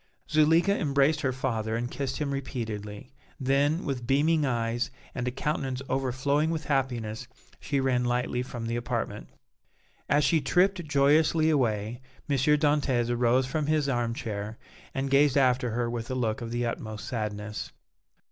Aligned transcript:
Zuleika 0.27 0.75
embraced 0.75 1.21
her 1.21 1.31
father 1.31 1.75
and 1.75 1.91
kissed 1.91 2.17
him 2.17 2.31
repeatedly; 2.31 3.13
then, 3.39 3.85
with 3.85 4.07
beaming 4.07 4.47
eyes 4.47 4.89
and 5.13 5.27
a 5.27 5.31
countenance 5.31 5.79
overflowing 5.89 6.49
with 6.49 6.65
happiness 6.65 7.27
she 7.59 7.79
ran 7.79 8.03
lightly 8.03 8.41
from 8.41 8.65
the 8.65 8.75
apartment. 8.77 9.29
As 10.09 10.23
she 10.23 10.41
tripped 10.41 10.85
joyously 10.85 11.51
away, 11.51 12.01
M. 12.27 12.35
Dantès 12.35 13.11
arose 13.11 13.45
from 13.45 13.67
his 13.67 13.87
arm 13.87 14.15
chair 14.15 14.57
and 14.95 15.11
gazed 15.11 15.37
after 15.37 15.69
her 15.69 15.87
with 15.87 16.09
a 16.09 16.15
look 16.15 16.41
of 16.41 16.49
the 16.49 16.65
utmost 16.65 17.05
sadness. 17.07 17.71